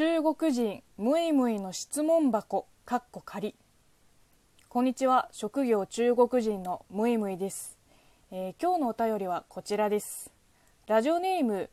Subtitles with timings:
[0.00, 3.54] 中国人ムイムイの質問箱かっこ仮。
[4.70, 5.28] こんにちは。
[5.30, 7.76] 職業中国人のムイムイです、
[8.30, 10.30] えー、今日のお便りはこちらです。
[10.86, 11.68] ラジオネーム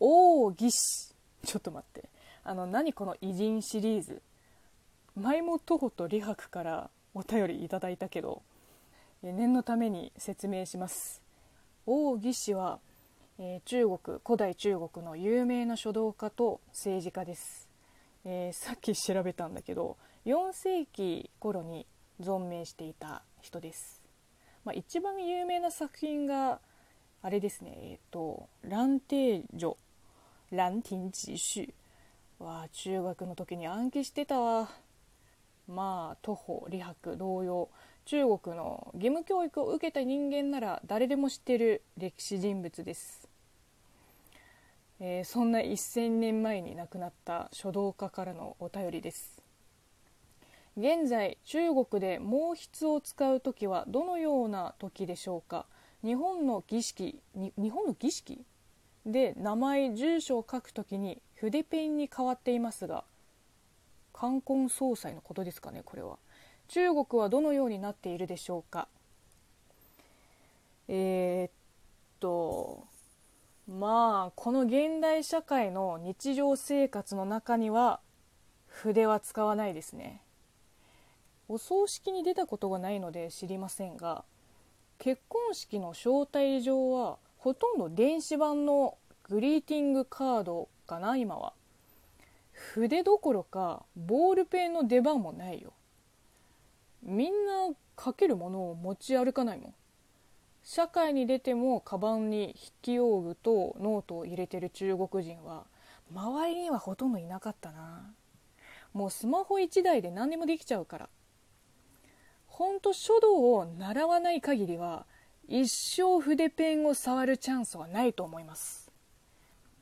[0.00, 1.14] 王義士。
[1.46, 2.08] ちょっと待って。
[2.42, 4.22] あの何この偉人シリーズ。
[5.14, 8.42] 前も徒歩と李白からお便りいただいたけど
[9.22, 11.22] 念のために説明します。
[11.86, 12.80] 王義士は
[13.42, 17.70] えー、中国古代中国の有名な書道家と政治家です、
[18.26, 21.86] えー、さっき調べたんだけど4世紀頃に
[22.22, 24.02] 存命していた人です、
[24.66, 26.60] まあ、一番有名な作品が
[27.22, 27.78] あれですね。
[27.82, 29.76] えっ、ー、と「蘭亭序」
[30.50, 31.74] 「蘭亭集序」
[32.40, 34.70] は中学の時に暗記してたわ。
[35.66, 37.68] まあ徒歩李白同様
[38.06, 43.29] 中国の義務教育を受けた人間なら誰でも知ってる歴史人物です。
[45.02, 49.42] えー、そんな1000年前に亡くなった書道家からのお便りです。
[50.76, 55.64] 現在中国で毛筆を使う時はどのような時でしょうか？
[56.04, 58.44] 日本の儀式日本の儀式？
[59.06, 63.04] で名前住所を書くときに筆ペンに変わっていますが
[64.12, 66.18] 冠婚葬祭のことですかねこれは。
[66.68, 68.86] 中国はどのようになっているでしょうか？
[70.88, 71.52] えー、っ
[72.20, 72.84] と
[73.70, 78.00] まあこの現代社会の日常生活の中には
[78.66, 80.22] 筆は使わないですね。
[81.48, 84.24] お葬式に出たことがないので知りませんが
[84.98, 91.52] 結婚式の招待状はほとんど電子版のグリーティングカードかな今は。
[92.52, 95.72] 筆どころかボールペンの出番もないよ。
[97.02, 97.68] みんな
[97.98, 99.74] 書けるものを持ち歩かないもん。
[100.62, 105.64] 社会に出てもカバンに筆記用具とノートを入れてる中国人は
[106.14, 108.12] 周りにはほとんどいなかったな。
[108.92, 111.08] もうスマホ1台で何でもできちゃうから。
[112.46, 115.06] ほんと書道を習わない限りは
[115.48, 118.90] 一生筆ペンを触るチャンスはないと思います。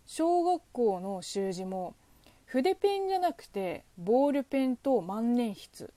[0.06, 1.94] 小学校の習字も
[2.44, 5.90] 筆ペンじゃなくてボールペンと万年筆。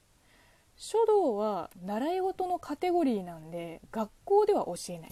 [0.84, 5.12] 書道は習い事のカテゴリーなんで学校では教えない。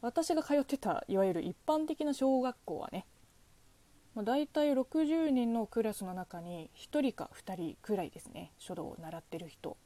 [0.00, 3.04] 私が通ってたいわゆる一般的な小学校はね、
[4.14, 9.76] まあ、大体60人のクラスの中に1人か2人くらいですね書道を習ってる人。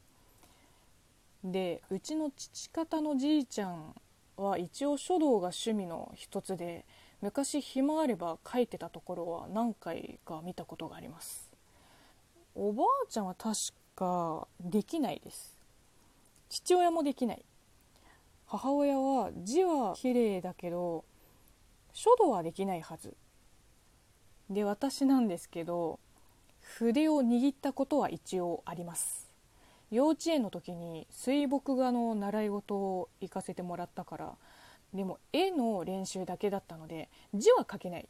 [1.43, 3.95] でうちの父方のじいちゃん
[4.37, 6.85] は一応書道が趣味の一つで
[7.23, 11.51] 昔暇あれば書いてたところは何回か見たことがあります。
[12.55, 13.57] おばあちゃんは確
[14.01, 15.55] かできないです。
[16.49, 17.45] 父親もできない。
[18.47, 21.05] 母親は字は綺麗だけど
[21.93, 23.15] 書道はできないはず。
[24.49, 26.01] で私なんですけど
[26.63, 29.29] 筆を握ったことは一応あります。
[29.91, 34.35] 幼稚園の時に水墨画の習い事を行かせてもらったから
[34.95, 38.09] でも絵の練習だけだったので字は書けない。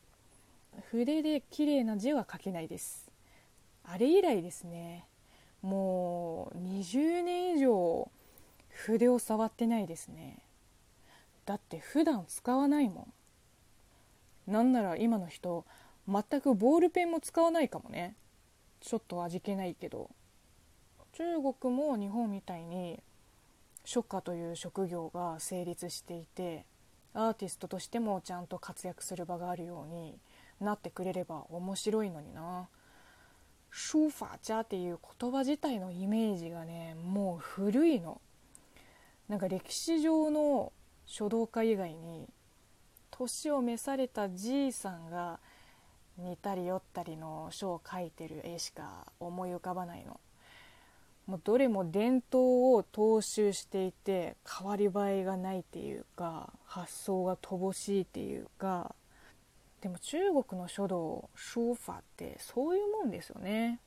[0.93, 3.11] 筆で綺麗な字は書けないです。
[3.85, 5.05] あれ以来ですね。
[5.63, 8.11] もう20年以上
[8.69, 10.39] 筆を触ってないですね。
[11.45, 13.13] だって普段使わないも
[14.47, 14.53] ん。
[14.53, 15.65] なんなら今の人
[16.09, 18.15] 全くボールペンも使わないかもね。
[18.81, 20.11] ちょっと味気ないけど。
[21.13, 21.25] 中
[21.61, 23.01] 国も日本みたいに
[23.85, 26.65] 書家という職業が成立していて
[27.13, 30.19] アーティストとしてもちゃんと活躍する場があるように
[30.61, 32.69] なってくれれば面白いのにな。
[33.71, 38.21] 書法家っていう言葉自体のイメージがねもう古いの。
[39.29, 40.73] なんか歴史上の
[41.07, 42.29] 書道家以外に
[43.11, 45.39] 年を召されたじいさんが
[46.19, 50.21] 似たり寄ったりの書を描いてる絵しか思い浮かばないの。
[51.27, 58.97] もうどれも伝統を踏襲していて変わり映えがないっていうか発想が乏しいっていうか
[59.81, 63.81] でも中国の書道書法ってそういうもんですよね。